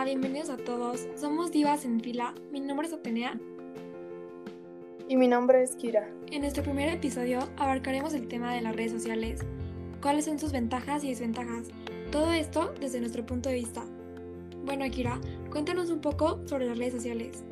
Hola, 0.00 0.06
bienvenidos 0.06 0.48
a 0.48 0.56
todos. 0.56 1.06
Somos 1.14 1.52
Divas 1.52 1.84
en 1.84 2.00
Fila. 2.00 2.32
Mi 2.50 2.60
nombre 2.60 2.86
es 2.86 2.94
Atenea. 2.94 3.38
Y 5.08 5.16
mi 5.16 5.28
nombre 5.28 5.62
es 5.62 5.76
Kira. 5.76 6.08
En 6.30 6.40
nuestro 6.40 6.62
primer 6.62 6.88
episodio 6.88 7.40
abarcaremos 7.58 8.14
el 8.14 8.26
tema 8.26 8.54
de 8.54 8.62
las 8.62 8.74
redes 8.74 8.92
sociales. 8.92 9.40
¿Cuáles 10.00 10.24
son 10.24 10.38
sus 10.38 10.52
ventajas 10.52 11.04
y 11.04 11.10
desventajas? 11.10 11.68
Todo 12.10 12.32
esto 12.32 12.72
desde 12.80 12.98
nuestro 13.00 13.26
punto 13.26 13.50
de 13.50 13.56
vista. 13.56 13.82
Bueno, 14.64 14.86
Kira, 14.90 15.20
cuéntanos 15.50 15.90
un 15.90 16.00
poco 16.00 16.40
sobre 16.48 16.64
las 16.64 16.78
redes 16.78 16.94
sociales. 16.94 17.44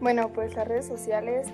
Bueno, 0.00 0.32
pues 0.32 0.56
las 0.56 0.66
redes 0.66 0.86
sociales 0.86 1.46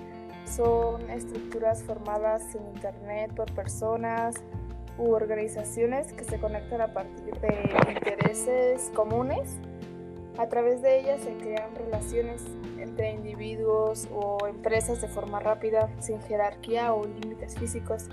son 0.47 1.07
estructuras 1.11 1.83
formadas 1.83 2.55
en 2.55 2.65
Internet 2.73 3.35
por 3.35 3.53
personas 3.53 4.43
u 4.97 5.11
organizaciones 5.11 6.13
que 6.13 6.23
se 6.23 6.39
conectan 6.39 6.81
a 6.81 6.93
partir 6.93 7.33
de 7.39 7.93
intereses 7.93 8.91
comunes. 8.93 9.57
A 10.37 10.47
través 10.47 10.81
de 10.81 10.99
ellas 10.99 11.21
se 11.21 11.33
crean 11.37 11.75
relaciones 11.75 12.43
entre 12.79 13.11
individuos 13.11 14.07
o 14.13 14.47
empresas 14.47 15.01
de 15.01 15.07
forma 15.07 15.39
rápida, 15.39 15.89
sin 15.99 16.21
jerarquía 16.21 16.93
o 16.93 17.05
límites 17.05 17.55
físicos. 17.57 18.09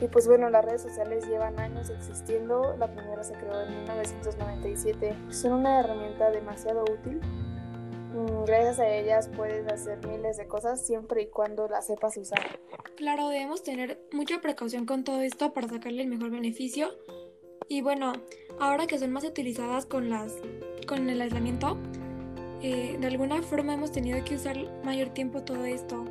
Y 0.00 0.08
pues 0.08 0.26
bueno, 0.26 0.50
las 0.50 0.64
redes 0.64 0.82
sociales 0.82 1.28
llevan 1.28 1.60
años 1.60 1.90
existiendo. 1.90 2.76
La 2.78 2.88
primera 2.88 3.22
se 3.22 3.34
creó 3.34 3.62
en 3.62 3.76
1997. 3.76 5.14
Son 5.30 5.52
una 5.52 5.78
herramienta 5.80 6.30
demasiado 6.30 6.82
útil 6.82 7.20
gracias 8.46 8.78
a 8.80 8.88
ellas 8.88 9.30
puedes 9.34 9.66
hacer 9.72 10.06
miles 10.06 10.36
de 10.36 10.46
cosas 10.46 10.84
siempre 10.84 11.22
y 11.22 11.26
cuando 11.26 11.68
las 11.68 11.86
sepas 11.86 12.16
usar. 12.16 12.58
Claro, 12.96 13.28
debemos 13.28 13.62
tener 13.62 14.00
mucha 14.12 14.40
precaución 14.40 14.86
con 14.86 15.04
todo 15.04 15.20
esto 15.20 15.52
para 15.52 15.68
sacarle 15.68 16.02
el 16.02 16.08
mejor 16.08 16.30
beneficio. 16.30 16.88
Y 17.68 17.80
bueno, 17.80 18.12
ahora 18.60 18.86
que 18.86 18.98
son 18.98 19.12
más 19.12 19.24
utilizadas 19.24 19.86
con, 19.86 20.10
las, 20.10 20.34
con 20.86 21.08
el 21.08 21.20
aislamiento, 21.20 21.78
eh, 22.60 22.96
de 23.00 23.06
alguna 23.06 23.42
forma 23.42 23.74
hemos 23.74 23.92
tenido 23.92 24.22
que 24.24 24.36
usar 24.36 24.56
mayor 24.84 25.08
tiempo 25.10 25.42
todo 25.42 25.64
esto, 25.64 26.04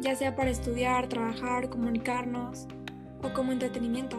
ya 0.00 0.14
sea 0.14 0.36
para 0.36 0.50
estudiar, 0.50 1.08
trabajar, 1.08 1.68
comunicarnos 1.68 2.66
o 3.22 3.32
como 3.34 3.52
entretenimiento. 3.52 4.18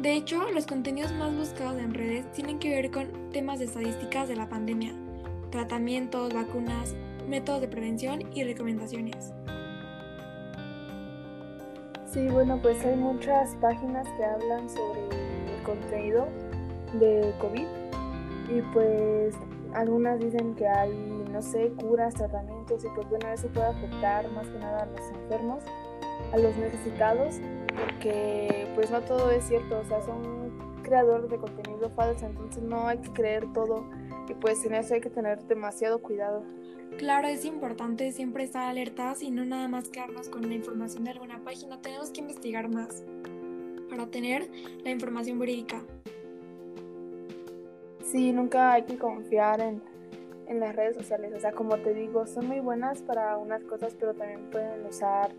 De 0.00 0.14
hecho, 0.14 0.50
los 0.52 0.66
contenidos 0.66 1.12
más 1.12 1.34
buscados 1.34 1.78
en 1.78 1.92
redes 1.92 2.30
tienen 2.32 2.58
que 2.58 2.70
ver 2.70 2.90
con 2.90 3.30
temas 3.30 3.58
de 3.58 3.66
estadísticas 3.66 4.28
de 4.28 4.36
la 4.36 4.48
pandemia 4.48 4.94
tratamientos, 5.56 6.34
vacunas, 6.34 6.94
métodos 7.26 7.62
de 7.62 7.68
prevención 7.68 8.20
y 8.34 8.44
recomendaciones. 8.44 9.32
Sí, 12.04 12.28
bueno, 12.28 12.60
pues 12.60 12.84
hay 12.84 12.94
muchas 12.94 13.54
páginas 13.54 14.06
que 14.18 14.24
hablan 14.24 14.68
sobre 14.68 15.00
el 15.00 15.62
contenido 15.64 16.28
de 17.00 17.32
COVID 17.40 17.66
y 18.54 18.60
pues 18.74 19.34
algunas 19.72 20.20
dicen 20.20 20.54
que 20.56 20.68
hay, 20.68 20.92
no 21.32 21.40
sé, 21.40 21.72
curas, 21.80 22.12
tratamientos 22.12 22.84
y 22.84 22.88
pues 22.94 23.08
bueno, 23.08 23.26
eso 23.28 23.48
puede 23.48 23.68
afectar 23.68 24.30
más 24.32 24.46
que 24.48 24.58
nada 24.58 24.82
a 24.82 24.86
los 24.86 25.10
enfermos, 25.22 25.64
a 26.34 26.36
los 26.36 26.54
necesitados, 26.58 27.36
porque 27.80 28.70
pues 28.74 28.90
no 28.90 29.00
todo 29.00 29.30
es 29.30 29.44
cierto, 29.44 29.78
o 29.78 29.84
sea, 29.84 30.02
son 30.02 30.82
creadores 30.82 31.30
de 31.30 31.38
contenido 31.38 31.88
falso, 31.96 32.26
entonces 32.26 32.62
no 32.62 32.88
hay 32.88 32.98
que 32.98 33.10
creer 33.14 33.50
todo 33.54 33.84
y 34.28 34.34
pues 34.34 34.64
en 34.64 34.74
eso 34.74 34.94
hay 34.94 35.00
que 35.00 35.10
tener 35.10 35.42
demasiado 35.44 36.00
cuidado. 36.00 36.42
Claro, 36.98 37.28
es 37.28 37.44
importante 37.44 38.10
siempre 38.12 38.44
estar 38.44 38.68
alertas 38.68 39.22
y 39.22 39.30
no 39.30 39.44
nada 39.44 39.68
más 39.68 39.88
quedarnos 39.88 40.28
con 40.28 40.48
la 40.48 40.54
información 40.54 41.04
de 41.04 41.10
alguna 41.10 41.44
página. 41.44 41.80
Tenemos 41.80 42.10
que 42.10 42.20
investigar 42.20 42.68
más 42.68 43.04
para 43.90 44.06
tener 44.06 44.48
la 44.82 44.90
información 44.90 45.38
verídica. 45.38 45.82
Sí, 48.02 48.32
nunca 48.32 48.72
hay 48.72 48.84
que 48.84 48.96
confiar 48.96 49.60
en, 49.60 49.82
en 50.48 50.60
las 50.60 50.74
redes 50.74 50.96
sociales. 50.96 51.32
O 51.36 51.40
sea, 51.40 51.52
como 51.52 51.76
te 51.76 51.92
digo, 51.92 52.26
son 52.26 52.46
muy 52.46 52.60
buenas 52.60 53.02
para 53.02 53.36
unas 53.36 53.62
cosas, 53.64 53.94
pero 53.98 54.14
también 54.14 54.48
pueden 54.50 54.86
usar, 54.86 55.32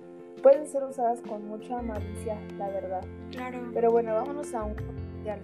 pueden 0.44 0.68
ser 0.68 0.84
usadas 0.84 1.22
con 1.22 1.48
mucha 1.48 1.82
malicia, 1.82 2.38
la 2.58 2.70
verdad. 2.70 3.04
Claro. 3.32 3.72
Pero 3.74 3.92
bueno, 3.92 4.14
vámonos 4.14 4.54
a 4.54 4.64
un 4.64 4.76
comercial. 4.76 5.40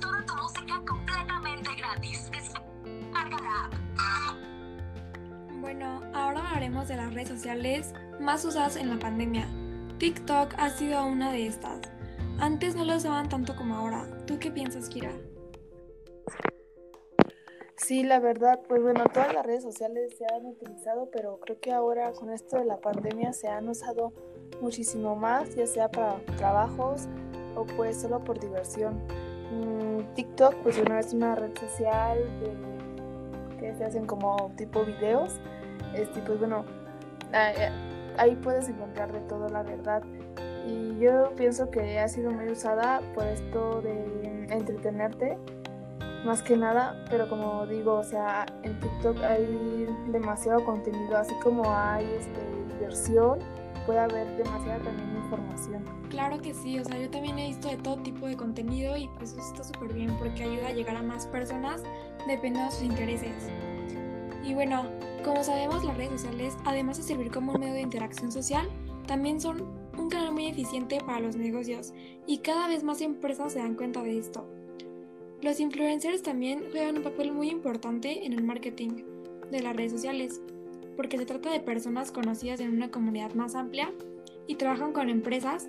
Toda 0.00 0.22
tu 0.26 0.34
música 0.36 0.80
completamente 0.86 1.74
gratis. 1.76 2.30
Bueno, 5.78 6.00
ahora 6.12 6.40
hablaremos 6.40 6.88
de 6.88 6.96
las 6.96 7.14
redes 7.14 7.28
sociales 7.28 7.94
más 8.18 8.44
usadas 8.44 8.74
en 8.74 8.90
la 8.90 8.98
pandemia. 8.98 9.46
TikTok 10.00 10.54
ha 10.58 10.70
sido 10.70 11.06
una 11.06 11.30
de 11.30 11.46
estas. 11.46 11.82
Antes 12.40 12.74
no 12.74 12.84
lo 12.84 12.96
usaban 12.96 13.28
tanto 13.28 13.54
como 13.54 13.76
ahora. 13.76 14.04
¿Tú 14.26 14.40
qué 14.40 14.50
piensas, 14.50 14.88
Kira? 14.88 15.12
Sí, 17.76 18.02
la 18.02 18.18
verdad, 18.18 18.58
pues 18.66 18.82
bueno, 18.82 19.04
todas 19.14 19.32
las 19.32 19.46
redes 19.46 19.62
sociales 19.62 20.16
se 20.18 20.24
han 20.34 20.46
utilizado, 20.46 21.10
pero 21.12 21.38
creo 21.38 21.60
que 21.60 21.70
ahora 21.70 22.10
con 22.10 22.32
esto 22.32 22.58
de 22.58 22.64
la 22.64 22.78
pandemia 22.78 23.32
se 23.32 23.46
han 23.46 23.68
usado 23.68 24.12
muchísimo 24.60 25.14
más, 25.14 25.54
ya 25.54 25.68
sea 25.68 25.88
para 25.88 26.18
trabajos 26.38 27.06
o 27.54 27.64
pues 27.64 28.00
solo 28.00 28.24
por 28.24 28.40
diversión. 28.40 29.00
Mm, 29.52 30.12
TikTok, 30.16 30.56
pues 30.56 30.76
bueno, 30.76 30.98
es 30.98 31.12
una 31.12 31.36
red 31.36 31.56
social 31.56 32.18
que 33.60 33.72
se 33.76 33.84
hacen 33.84 34.06
como 34.06 34.50
tipo 34.56 34.84
videos 34.84 35.38
este, 35.94 36.20
pues 36.20 36.38
bueno, 36.38 36.64
ahí 38.16 38.36
puedes 38.36 38.68
encontrar 38.68 39.12
de 39.12 39.20
todo 39.20 39.48
la 39.48 39.62
verdad. 39.62 40.02
Y 40.66 40.98
yo 40.98 41.32
pienso 41.36 41.70
que 41.70 41.98
ha 41.98 42.08
sido 42.08 42.30
muy 42.30 42.48
usada 42.50 43.00
por 43.14 43.24
esto 43.26 43.80
de 43.80 44.46
entretenerte, 44.50 45.38
más 46.24 46.42
que 46.42 46.56
nada, 46.56 47.04
pero 47.08 47.28
como 47.28 47.66
digo, 47.66 47.94
o 47.94 48.04
sea, 48.04 48.44
en 48.62 48.78
TikTok 48.80 49.22
hay 49.22 49.86
demasiado 50.08 50.64
contenido, 50.64 51.16
así 51.16 51.34
como 51.42 51.64
hay 51.74 52.04
este, 52.18 52.40
diversión, 52.74 53.38
puede 53.86 54.00
haber 54.00 54.26
demasiada 54.36 54.78
también 54.80 55.08
información. 55.16 55.84
Claro 56.10 56.38
que 56.40 56.54
sí, 56.54 56.78
o 56.78 56.84
sea, 56.84 56.98
yo 56.98 57.10
también 57.10 57.38
he 57.38 57.48
visto 57.48 57.68
de 57.68 57.76
todo 57.76 57.96
tipo 57.98 58.26
de 58.26 58.36
contenido 58.36 58.96
y 58.96 59.08
pues 59.18 59.32
eso 59.32 59.40
está 59.40 59.64
súper 59.64 59.92
bien 59.92 60.14
porque 60.18 60.42
ayuda 60.42 60.68
a 60.68 60.72
llegar 60.72 60.96
a 60.96 61.02
más 61.02 61.26
personas 61.26 61.82
dependiendo 62.26 62.64
de 62.64 62.70
sus 62.70 62.82
intereses. 62.82 63.50
Y 64.42 64.54
bueno, 64.54 64.84
como 65.28 65.44
sabemos, 65.44 65.84
las 65.84 65.98
redes 65.98 66.22
sociales, 66.22 66.56
además 66.64 66.96
de 66.96 67.02
servir 67.02 67.30
como 67.30 67.52
un 67.52 67.60
medio 67.60 67.74
de 67.74 67.82
interacción 67.82 68.32
social, 68.32 68.66
también 69.06 69.42
son 69.42 69.62
un 69.98 70.08
canal 70.08 70.32
muy 70.32 70.46
eficiente 70.46 71.00
para 71.04 71.20
los 71.20 71.36
negocios 71.36 71.92
y 72.26 72.38
cada 72.38 72.66
vez 72.66 72.82
más 72.82 73.02
empresas 73.02 73.52
se 73.52 73.58
dan 73.58 73.74
cuenta 73.74 74.02
de 74.02 74.18
esto. 74.18 74.48
Los 75.42 75.60
influencers 75.60 76.22
también 76.22 76.64
juegan 76.70 76.96
un 76.96 77.02
papel 77.02 77.32
muy 77.32 77.50
importante 77.50 78.24
en 78.24 78.32
el 78.32 78.42
marketing 78.42 79.02
de 79.50 79.60
las 79.60 79.76
redes 79.76 79.92
sociales, 79.92 80.40
porque 80.96 81.18
se 81.18 81.26
trata 81.26 81.52
de 81.52 81.60
personas 81.60 82.10
conocidas 82.10 82.60
en 82.60 82.70
una 82.70 82.90
comunidad 82.90 83.34
más 83.34 83.54
amplia 83.54 83.92
y 84.46 84.54
trabajan 84.54 84.94
con 84.94 85.10
empresas 85.10 85.68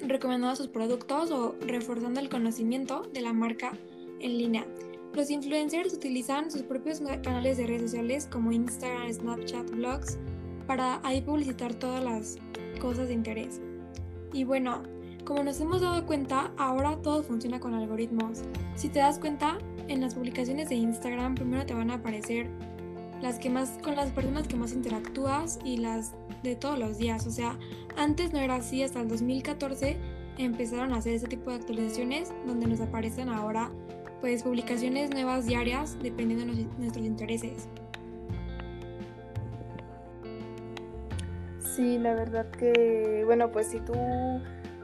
recomendando 0.00 0.56
sus 0.56 0.66
productos 0.66 1.30
o 1.30 1.54
reforzando 1.60 2.18
el 2.18 2.28
conocimiento 2.28 3.02
de 3.14 3.20
la 3.20 3.32
marca 3.32 3.78
en 4.18 4.38
línea 4.38 4.66
los 5.16 5.30
influencers 5.30 5.94
utilizan 5.94 6.50
sus 6.50 6.62
propios 6.62 7.00
canales 7.22 7.56
de 7.56 7.66
redes 7.66 7.90
sociales 7.90 8.28
como 8.30 8.52
Instagram, 8.52 9.10
Snapchat, 9.10 9.70
blogs 9.70 10.18
para 10.66 11.00
ahí 11.04 11.22
publicitar 11.22 11.74
todas 11.74 12.04
las 12.04 12.36
cosas 12.80 13.08
de 13.08 13.14
interés. 13.14 13.62
Y 14.34 14.44
bueno, 14.44 14.82
como 15.24 15.42
nos 15.42 15.58
hemos 15.58 15.80
dado 15.80 16.04
cuenta, 16.04 16.52
ahora 16.58 17.00
todo 17.00 17.22
funciona 17.22 17.58
con 17.58 17.72
algoritmos. 17.72 18.42
Si 18.74 18.90
te 18.90 18.98
das 18.98 19.18
cuenta, 19.18 19.56
en 19.88 20.02
las 20.02 20.14
publicaciones 20.14 20.68
de 20.68 20.74
Instagram 20.74 21.34
primero 21.34 21.64
te 21.64 21.72
van 21.72 21.90
a 21.90 21.94
aparecer 21.94 22.50
las 23.22 23.38
que 23.38 23.48
más 23.48 23.78
con 23.82 23.96
las 23.96 24.10
personas 24.10 24.46
que 24.46 24.56
más 24.56 24.74
interactúas 24.74 25.58
y 25.64 25.78
las 25.78 26.12
de 26.42 26.56
todos 26.56 26.78
los 26.78 26.98
días. 26.98 27.26
O 27.26 27.30
sea, 27.30 27.58
antes 27.96 28.34
no 28.34 28.38
era 28.38 28.56
así, 28.56 28.82
hasta 28.82 29.00
el 29.00 29.08
2014 29.08 29.96
empezaron 30.36 30.92
a 30.92 30.96
hacer 30.96 31.14
ese 31.14 31.26
tipo 31.26 31.48
de 31.48 31.56
actualizaciones 31.56 32.34
donde 32.46 32.66
nos 32.66 32.82
aparecen 32.82 33.30
ahora 33.30 33.70
pues 34.20 34.42
publicaciones 34.42 35.10
nuevas 35.10 35.46
diarias 35.46 35.96
dependiendo 36.02 36.54
de 36.54 36.66
nuestros 36.78 37.04
intereses. 37.04 37.68
Sí, 41.58 41.98
la 41.98 42.14
verdad 42.14 42.50
que, 42.52 43.22
bueno, 43.26 43.52
pues 43.52 43.66
si 43.66 43.80
tú 43.80 43.92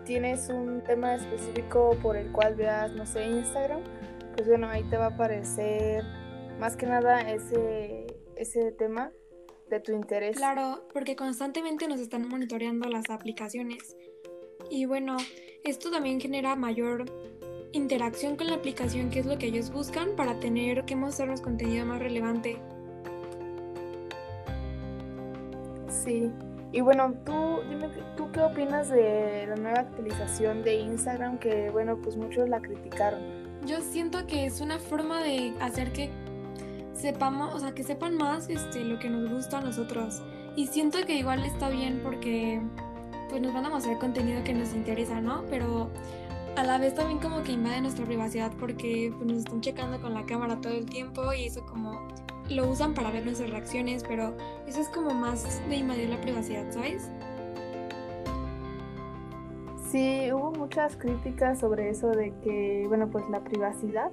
tienes 0.05 0.49
un 0.51 0.83
tema 0.83 1.15
específico 1.15 1.97
por 2.03 2.17
el 2.17 2.31
cual 2.33 2.55
veas, 2.55 2.93
no 2.93 3.07
sé, 3.07 3.25
Instagram, 3.25 3.81
pues 4.37 4.47
bueno, 4.47 4.69
ahí 4.69 4.83
te 4.85 4.97
va 4.99 5.07
a 5.07 5.09
aparecer 5.09 6.05
más 6.61 6.77
que 6.77 6.87
nada 6.87 7.21
ese, 7.33 8.07
ese 8.37 8.73
tema 8.73 9.11
de 9.71 9.81
tu 9.81 9.93
interés. 9.93 10.37
Claro, 10.37 10.87
porque 10.93 11.17
constantemente 11.17 11.89
nos 11.89 12.01
están 12.01 12.29
monitoreando 12.29 12.89
las 12.91 13.09
aplicaciones. 13.09 13.97
Y 14.71 14.85
bueno, 14.85 15.17
esto 15.65 15.91
también 15.91 16.21
genera 16.21 16.57
mayor 16.57 17.07
interacción 17.73 18.37
con 18.37 18.47
la 18.49 18.55
aplicación, 18.55 19.11
que 19.11 19.21
es 19.21 19.27
lo 19.27 19.39
que 19.39 19.47
ellos 19.47 19.71
buscan 19.71 20.11
para 20.17 20.39
tener 20.41 20.85
que 20.85 20.97
mostrarnos 20.97 21.41
contenido 21.41 21.85
más 21.87 22.01
relevante. 22.01 22.59
Sí. 25.89 26.31
Y 26.73 26.81
bueno, 26.81 27.15
tú 27.25 27.61
dime, 27.69 27.89
¿tú 28.17 28.31
qué 28.33 28.41
opinas 28.41 28.89
de 28.89 29.47
la 29.47 29.57
nueva 29.57 29.81
actualización 29.81 30.65
de 30.65 30.77
Instagram 30.77 31.39
que, 31.39 31.71
bueno, 31.71 31.99
pues 32.03 32.17
muchos 32.17 32.49
la 32.49 32.61
criticaron? 32.61 33.21
Yo 33.67 33.81
siento 33.81 34.27
que 34.27 34.47
es 34.47 34.61
una 34.61 34.79
forma 34.79 35.23
de 35.23 35.53
hacer 35.61 35.93
que 35.93 36.11
sepamos, 36.95 37.55
o 37.55 37.59
sea, 37.59 37.73
que 37.73 37.85
sepan 37.85 38.17
más 38.17 38.49
este, 38.49 38.85
lo 38.85 38.99
que 38.99 39.11
nos 39.11 39.31
gusta 39.31 39.59
a 39.59 39.61
nosotros. 39.61 40.23
Y 40.57 40.67
siento 40.67 40.99
que 41.07 41.17
igual 41.17 41.45
está 41.45 41.69
bien 41.69 42.01
porque 42.03 42.61
pues 43.29 43.41
nos 43.41 43.55
van 43.55 43.67
a 43.67 43.71
mostrar 43.71 43.99
contenido 43.99 44.43
que 44.45 44.53
nos 44.53 44.75
interesa, 44.75 45.21
¿no? 45.21 45.45
Pero 45.49 45.91
a 46.57 46.65
la 46.65 46.79
vez 46.79 46.95
también 46.95 47.19
como 47.19 47.43
que 47.43 47.53
invade 47.53 47.81
nuestra 47.81 48.05
privacidad 48.05 48.53
porque 48.59 49.13
pues, 49.17 49.27
nos 49.27 49.39
están 49.39 49.61
checando 49.61 50.01
con 50.01 50.15
la 50.15 50.25
cámara 50.27 50.61
todo 50.61 50.73
el 50.73 50.87
tiempo 50.87 51.33
y 51.33 51.47
eso 51.47 51.65
como 51.67 52.09
lo 52.51 52.69
usan 52.69 52.95
para 52.95 53.11
ver 53.11 53.25
nuestras 53.25 53.51
reacciones, 53.51 54.05
pero 54.07 54.35
eso 54.67 54.81
es 54.81 54.89
como 54.89 55.11
más 55.15 55.61
de 55.69 55.77
invadir 55.77 56.11
la 56.11 56.21
privacidad, 56.21 56.71
¿sabes? 56.71 57.11
Sí, 59.91 60.31
hubo 60.33 60.53
muchas 60.53 60.97
críticas 60.97 61.61
sobre 61.61 61.91
eso 61.91 62.11
de 62.11 62.33
que, 62.43 62.85
bueno, 62.89 63.09
pues 63.11 63.29
la 63.31 63.41
privacidad, 63.41 64.11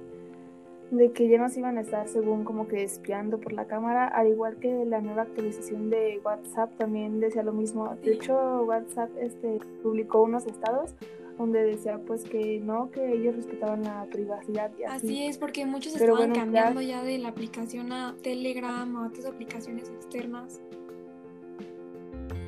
de 0.90 1.12
que 1.12 1.28
ya 1.28 1.38
nos 1.38 1.56
iban 1.56 1.78
a 1.78 1.82
estar 1.82 2.08
según 2.08 2.44
como 2.44 2.66
que 2.68 2.82
espiando 2.82 3.38
por 3.38 3.52
la 3.52 3.66
cámara, 3.66 4.06
al 4.08 4.28
igual 4.28 4.56
que 4.56 4.84
la 4.84 5.00
nueva 5.00 5.22
actualización 5.22 5.88
de 5.88 6.20
WhatsApp 6.24 6.70
también 6.76 7.20
decía 7.20 7.42
lo 7.42 7.52
mismo. 7.52 7.96
De 8.02 8.12
hecho, 8.12 8.64
WhatsApp 8.64 9.10
este, 9.20 9.58
publicó 9.82 10.22
unos 10.22 10.46
estados 10.46 10.94
donde 11.40 11.62
decía 11.62 11.98
pues 12.06 12.24
que 12.24 12.60
no, 12.60 12.90
que 12.90 13.14
ellos 13.14 13.34
respetaban 13.34 13.82
la 13.82 14.06
privacidad 14.10 14.70
y 14.78 14.84
así. 14.84 15.06
Así 15.06 15.26
es, 15.26 15.38
porque 15.38 15.64
muchos 15.64 15.94
estaban 15.94 16.32
cambiando 16.32 16.82
ya... 16.82 17.02
de 17.02 17.16
la 17.18 17.28
aplicación 17.28 17.92
a 17.92 18.14
Telegram 18.22 18.94
o 18.94 19.04
a 19.04 19.06
otras 19.08 19.24
aplicaciones 19.24 19.88
externas. 19.88 20.60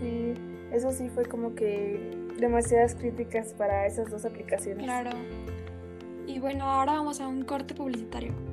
Sí, 0.01 0.35
eso 0.73 0.93
sí 0.93 1.09
fue 1.09 1.25
como 1.25 1.55
que 1.55 1.99
demasiadas 2.39 2.95
críticas 2.95 3.55
para 3.55 3.87
esas 3.87 4.11
dos 4.11 4.27
aplicaciones. 4.27 4.85
Claro. 4.85 5.11
Y 6.27 6.39
bueno, 6.39 6.65
ahora 6.65 6.93
vamos 6.93 7.21
a 7.21 7.29
un 7.29 7.45
corte 7.45 7.75
publicitario. 7.75 8.52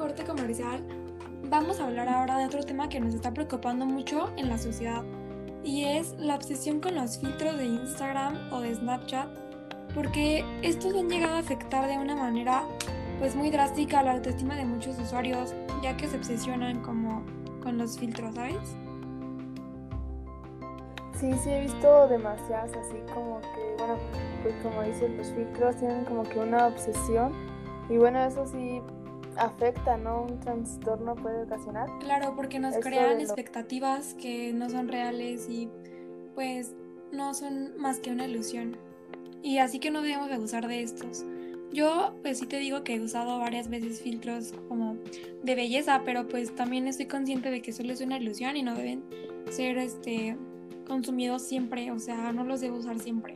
Comercial, 0.00 0.82
vamos 1.50 1.78
a 1.78 1.86
hablar 1.86 2.08
ahora 2.08 2.38
de 2.38 2.46
otro 2.46 2.62
tema 2.62 2.88
que 2.88 2.98
nos 2.98 3.12
está 3.12 3.34
preocupando 3.34 3.84
mucho 3.84 4.30
en 4.38 4.48
la 4.48 4.56
sociedad 4.56 5.02
y 5.62 5.84
es 5.84 6.14
la 6.18 6.36
obsesión 6.36 6.80
con 6.80 6.94
los 6.94 7.18
filtros 7.18 7.58
de 7.58 7.66
Instagram 7.66 8.50
o 8.50 8.60
de 8.60 8.74
Snapchat, 8.74 9.28
porque 9.94 10.42
estos 10.62 10.94
han 10.94 11.10
llegado 11.10 11.36
a 11.36 11.40
afectar 11.40 11.86
de 11.86 11.98
una 11.98 12.16
manera 12.16 12.64
pues 13.18 13.36
muy 13.36 13.50
drástica 13.50 14.02
la 14.02 14.12
autoestima 14.12 14.56
de 14.56 14.64
muchos 14.64 14.98
usuarios, 14.98 15.54
ya 15.82 15.94
que 15.98 16.08
se 16.08 16.16
obsesionan 16.16 16.80
como 16.80 17.22
con 17.62 17.76
los 17.76 17.98
filtros, 17.98 18.34
¿sabes? 18.34 18.56
Sí, 21.20 21.30
sí, 21.44 21.50
he 21.50 21.60
visto 21.60 22.08
demasiadas 22.08 22.70
así 22.72 22.96
como 23.12 23.38
que, 23.42 23.74
bueno, 23.76 23.96
pues 24.42 24.54
como 24.62 24.82
dicen, 24.82 25.18
los 25.18 25.26
filtros 25.26 25.76
tienen 25.76 26.06
como 26.06 26.22
que 26.22 26.38
una 26.38 26.68
obsesión 26.68 27.34
y 27.90 27.98
bueno, 27.98 28.24
eso 28.24 28.46
sí 28.46 28.80
afecta, 29.36 29.96
¿no? 29.96 30.22
Un 30.22 30.40
trastorno 30.40 31.14
puede 31.14 31.42
ocasionar. 31.42 31.88
Claro, 32.00 32.34
porque 32.36 32.58
nos 32.58 32.76
crean 32.76 33.20
expectativas 33.20 34.14
que 34.14 34.52
no 34.52 34.68
son 34.70 34.88
reales 34.88 35.48
y 35.48 35.68
pues 36.34 36.74
no 37.12 37.34
son 37.34 37.76
más 37.76 37.98
que 37.98 38.10
una 38.10 38.26
ilusión. 38.26 38.76
Y 39.42 39.58
así 39.58 39.78
que 39.78 39.90
no 39.90 40.02
debemos 40.02 40.28
de 40.28 40.38
usar 40.38 40.68
de 40.68 40.82
estos. 40.82 41.24
Yo 41.72 42.14
pues 42.22 42.38
sí 42.38 42.46
te 42.46 42.58
digo 42.58 42.82
que 42.82 42.96
he 42.96 43.00
usado 43.00 43.38
varias 43.38 43.68
veces 43.68 44.02
filtros 44.02 44.52
como 44.68 44.96
de 45.42 45.54
belleza, 45.54 46.02
pero 46.04 46.26
pues 46.26 46.54
también 46.54 46.88
estoy 46.88 47.06
consciente 47.06 47.50
de 47.50 47.62
que 47.62 47.72
solo 47.72 47.92
es 47.92 48.00
una 48.00 48.18
ilusión 48.18 48.56
y 48.56 48.62
no 48.62 48.74
deben 48.74 49.04
ser 49.50 49.78
este 49.78 50.36
consumidos 50.86 51.42
siempre, 51.42 51.92
o 51.92 52.00
sea, 52.00 52.32
no 52.32 52.42
los 52.42 52.60
debo 52.60 52.78
usar 52.78 52.98
siempre. 52.98 53.34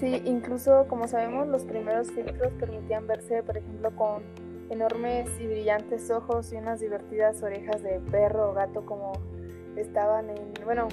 Sí, 0.00 0.22
incluso 0.24 0.86
como 0.88 1.06
sabemos, 1.06 1.46
los 1.46 1.64
primeros 1.64 2.10
filtros 2.10 2.54
permitían 2.54 3.06
verse, 3.06 3.42
por 3.42 3.58
ejemplo, 3.58 3.94
con 3.94 4.22
enormes 4.70 5.28
y 5.38 5.46
brillantes 5.46 6.10
ojos 6.10 6.54
y 6.54 6.56
unas 6.56 6.80
divertidas 6.80 7.42
orejas 7.42 7.82
de 7.82 8.00
perro 8.10 8.48
o 8.48 8.54
gato 8.54 8.86
como 8.86 9.12
estaban 9.76 10.30
en, 10.30 10.54
bueno, 10.64 10.88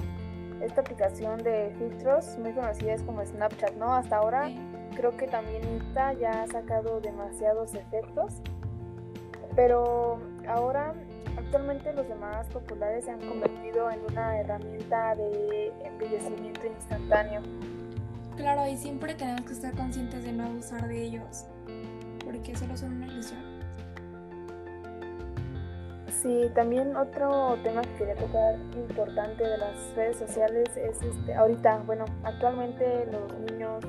esta 0.60 0.82
aplicación 0.82 1.42
de 1.42 1.74
filtros 1.78 2.36
muy 2.36 2.52
conocida 2.52 2.92
es 2.92 3.02
como 3.02 3.24
Snapchat, 3.24 3.76
¿no? 3.76 3.94
Hasta 3.94 4.18
ahora 4.18 4.50
creo 4.94 5.16
que 5.16 5.26
también 5.26 5.62
Insta 5.66 6.12
ya 6.12 6.42
ha 6.42 6.46
sacado 6.46 7.00
demasiados 7.00 7.74
efectos, 7.74 8.42
pero 9.56 10.18
ahora 10.46 10.92
actualmente 11.38 11.94
los 11.94 12.06
demás 12.06 12.46
populares 12.48 13.06
se 13.06 13.12
han 13.12 13.20
convertido 13.26 13.90
en 13.90 14.00
una 14.10 14.38
herramienta 14.38 15.14
de 15.14 15.72
embellecimiento 15.86 16.66
instantáneo 16.66 17.40
Claro, 18.38 18.68
y 18.68 18.76
siempre 18.76 19.14
tenemos 19.14 19.42
que 19.42 19.52
estar 19.52 19.74
conscientes 19.74 20.22
de 20.22 20.32
no 20.32 20.44
abusar 20.44 20.86
de 20.86 21.02
ellos, 21.02 21.44
porque 22.24 22.54
solo 22.54 22.76
son 22.76 22.92
una 22.92 23.08
ilusión. 23.08 23.40
Sí, 26.22 26.48
también 26.54 26.96
otro 26.96 27.58
tema 27.64 27.82
que 27.82 27.94
quería 27.96 28.14
tocar 28.14 28.54
importante 28.76 29.42
de 29.42 29.58
las 29.58 29.94
redes 29.96 30.18
sociales 30.18 30.68
es 30.76 31.02
este, 31.02 31.34
ahorita, 31.34 31.82
bueno, 31.84 32.04
actualmente 32.22 33.06
los 33.06 33.38
niños 33.40 33.84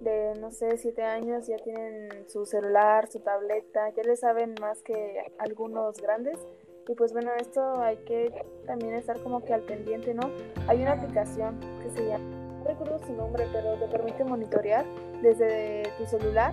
de 0.00 0.32
no 0.40 0.50
sé, 0.50 0.78
7 0.78 1.02
años 1.02 1.46
ya 1.46 1.56
tienen 1.58 2.08
su 2.28 2.46
celular, 2.46 3.10
su 3.10 3.20
tableta, 3.20 3.90
ya 3.94 4.02
le 4.02 4.16
saben 4.16 4.54
más 4.62 4.82
que 4.82 5.30
algunos 5.38 6.00
grandes. 6.00 6.38
Y 6.88 6.94
pues 6.94 7.12
bueno, 7.12 7.30
esto 7.38 7.82
hay 7.82 7.96
que 7.98 8.32
también 8.66 8.94
estar 8.94 9.18
como 9.22 9.44
que 9.44 9.52
al 9.54 9.62
pendiente, 9.62 10.14
¿no? 10.14 10.30
Hay 10.68 10.82
una 10.82 10.92
aplicación 10.92 11.58
que 11.82 11.90
se 11.90 12.06
llama 12.08 12.43
recuerdo 12.64 12.98
su 13.06 13.12
nombre, 13.12 13.46
pero 13.52 13.74
te 13.74 13.86
permite 13.88 14.24
monitorear 14.24 14.84
desde 15.22 15.84
tu 15.98 16.06
celular 16.06 16.52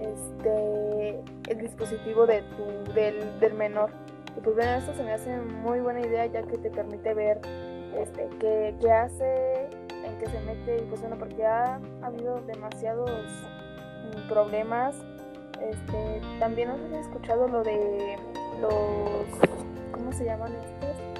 este, 0.00 1.20
el 1.48 1.58
dispositivo 1.58 2.26
de 2.26 2.42
tu, 2.42 2.92
del, 2.92 3.38
del 3.40 3.54
menor. 3.54 3.90
Y 4.36 4.40
pues 4.40 4.56
bueno, 4.56 4.72
esto 4.72 4.94
se 4.94 5.02
me 5.02 5.12
hace 5.12 5.36
muy 5.36 5.80
buena 5.80 6.00
idea 6.00 6.26
ya 6.26 6.42
que 6.42 6.58
te 6.58 6.70
permite 6.70 7.14
ver 7.14 7.40
este, 7.98 8.28
qué, 8.40 8.74
qué 8.80 8.90
hace, 8.90 9.68
en 10.04 10.18
qué 10.18 10.26
se 10.26 10.40
mete. 10.40 10.78
Y 10.78 10.86
pues 10.88 11.00
bueno, 11.00 11.16
porque 11.18 11.44
ha, 11.44 11.80
habido 12.02 12.40
demasiados 12.42 13.10
mm, 13.10 14.28
problemas. 14.28 14.96
Este, 15.60 16.20
también 16.40 16.70
has 16.70 16.80
escuchado 17.06 17.46
lo 17.46 17.62
de 17.62 18.16
los, 18.60 18.72
¿cómo 19.92 20.12
se 20.12 20.24
llaman 20.24 20.52
estos? 20.54 21.11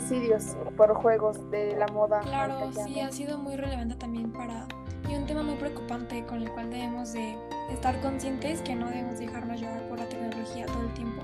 Suicidios 0.00 0.56
por 0.76 0.94
juegos 0.94 1.50
de 1.50 1.76
la 1.76 1.86
moda. 1.88 2.20
Claro, 2.20 2.70
sí, 2.72 3.00
ha 3.00 3.10
sido 3.12 3.38
muy 3.38 3.56
relevante 3.56 3.94
también 3.96 4.32
para 4.32 4.66
y 5.08 5.14
un 5.14 5.26
tema 5.26 5.42
muy 5.42 5.56
preocupante 5.56 6.24
con 6.26 6.42
el 6.42 6.50
cual 6.52 6.70
debemos 6.70 7.12
de 7.12 7.36
estar 7.70 8.00
conscientes 8.00 8.62
que 8.62 8.74
no 8.74 8.88
debemos 8.88 9.18
dejarnos 9.18 9.60
llevar 9.60 9.88
por 9.88 9.98
la 9.98 10.08
tecnología 10.08 10.66
todo 10.66 10.82
el 10.82 10.94
tiempo. 10.94 11.22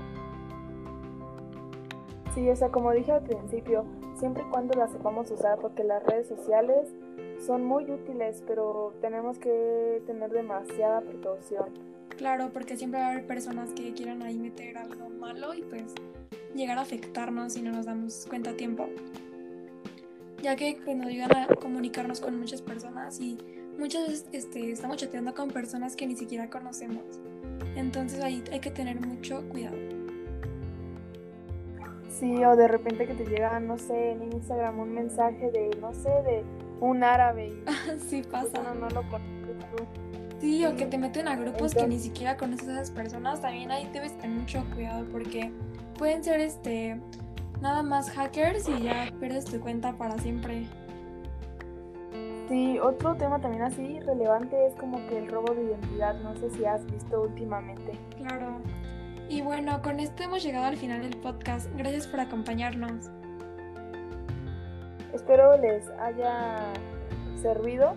Sí, 2.35 2.47
o 2.47 2.55
sea, 2.55 2.69
como 2.69 2.91
dije 2.91 3.11
al 3.11 3.23
principio, 3.23 3.85
siempre 4.15 4.43
y 4.43 4.51
cuando 4.51 4.77
las 4.77 4.91
sepamos 4.91 5.31
usar, 5.31 5.57
porque 5.59 5.83
las 5.83 6.03
redes 6.05 6.27
sociales 6.27 6.93
son 7.45 7.65
muy 7.65 7.89
útiles, 7.89 8.43
pero 8.45 8.93
tenemos 9.01 9.39
que 9.39 10.03
tener 10.05 10.29
demasiada 10.29 11.01
precaución. 11.01 11.69
Claro, 12.17 12.49
porque 12.53 12.77
siempre 12.77 12.99
va 12.99 13.07
a 13.07 13.11
haber 13.11 13.25
personas 13.25 13.71
que 13.71 13.93
quieran 13.93 14.21
ahí 14.21 14.37
meter 14.37 14.77
algo 14.77 15.09
malo 15.09 15.53
y 15.53 15.61
pues 15.61 15.95
llegar 16.55 16.77
a 16.77 16.81
afectarnos 16.81 17.53
si 17.53 17.61
no 17.61 17.71
nos 17.71 17.85
damos 17.85 18.25
cuenta 18.27 18.51
a 18.51 18.53
tiempo. 18.55 18.87
Ya 20.41 20.55
que 20.55 20.79
pues, 20.83 20.95
nos 20.95 21.07
ayudan 21.07 21.31
a 21.35 21.47
comunicarnos 21.47 22.21
con 22.21 22.39
muchas 22.39 22.61
personas 22.61 23.19
y 23.19 23.37
muchas 23.77 24.07
veces 24.07 24.25
este, 24.31 24.71
estamos 24.71 24.97
chateando 24.97 25.33
con 25.33 25.49
personas 25.49 25.95
que 25.95 26.07
ni 26.07 26.15
siquiera 26.15 26.49
conocemos. 26.49 27.03
Entonces 27.75 28.21
ahí 28.21 28.43
hay 28.51 28.59
que 28.59 28.71
tener 28.71 28.99
mucho 28.99 29.47
cuidado. 29.49 29.77
Sí, 32.09 32.43
o 32.43 32.55
de 32.55 32.67
repente 32.67 33.05
que 33.05 33.13
te 33.13 33.25
llega, 33.25 33.59
no 33.59 33.77
sé, 33.77 34.11
en 34.11 34.23
Instagram 34.23 34.79
un 34.79 34.93
mensaje 34.93 35.51
de, 35.51 35.69
no 35.79 35.93
sé, 35.93 36.09
de 36.09 36.43
un 36.81 37.03
árabe. 37.03 37.53
sí, 38.09 38.23
pues, 38.29 38.45
pasa. 38.45 38.63
no, 38.63 38.75
no 38.75 38.89
lo 38.89 39.01
conoces 39.09 39.57
tú. 39.75 39.83
Sí, 40.39 40.65
o 40.65 40.75
que 40.75 40.85
te 40.85 40.97
meten 40.97 41.27
a 41.27 41.35
grupos 41.35 41.73
que 41.73 41.85
ni 41.85 41.99
siquiera 41.99 42.37
conoces 42.37 42.69
a 42.69 42.73
esas 42.73 42.91
personas. 42.91 43.41
También 43.41 43.71
ahí 43.71 43.89
debes 43.91 44.17
tener 44.17 44.39
mucho 44.39 44.63
cuidado 44.73 45.05
porque 45.11 45.51
pueden 45.97 46.23
ser 46.23 46.39
este 46.39 46.99
nada 47.61 47.83
más 47.83 48.09
hackers 48.11 48.69
y 48.69 48.83
ya 48.83 49.11
pierdes 49.19 49.45
tu 49.45 49.59
cuenta 49.59 49.93
para 49.93 50.17
siempre. 50.17 50.65
Sí, 52.47 52.79
otro 52.79 53.15
tema 53.15 53.39
también 53.39 53.63
así 53.63 53.99
relevante 53.99 54.65
es 54.65 54.73
como 54.75 55.05
que 55.07 55.19
el 55.19 55.27
robo 55.27 55.53
de 55.53 55.65
identidad. 55.65 56.15
No 56.21 56.35
sé 56.35 56.49
si 56.51 56.65
has 56.65 56.85
visto 56.85 57.21
últimamente. 57.21 57.91
Claro. 58.17 58.59
Y 59.27 59.41
bueno, 59.41 59.81
con 59.83 59.99
esto 59.99 60.23
hemos 60.23 60.41
llegado 60.41 60.65
al 60.65 60.77
final 60.77 61.01
del 61.01 61.15
podcast. 61.17 61.69
Gracias 61.75 62.07
por 62.07 62.21
acompañarnos. 62.21 63.11
Espero 65.13 65.57
les 65.57 65.87
haya 65.99 66.57
servido 67.41 67.95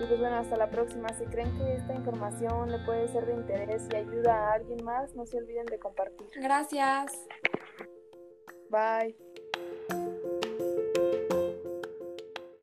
y 0.00 0.06
pues 0.06 0.18
bueno, 0.18 0.36
hasta 0.36 0.56
la 0.56 0.70
próxima. 0.70 1.08
Si 1.10 1.24
creen 1.26 1.56
que 1.58 1.74
esta 1.74 1.94
información 1.94 2.70
le 2.70 2.78
puede 2.80 3.08
ser 3.08 3.26
de 3.26 3.34
interés 3.34 3.86
y 3.92 3.96
ayuda 3.96 4.50
a 4.50 4.52
alguien 4.54 4.84
más, 4.84 5.14
no 5.14 5.26
se 5.26 5.36
olviden 5.36 5.66
de 5.66 5.78
compartir. 5.78 6.26
Gracias. 6.36 7.12
Bye. 8.70 9.29